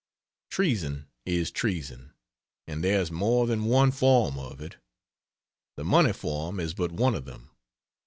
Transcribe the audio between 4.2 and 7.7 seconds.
of it; the money form is but one of them.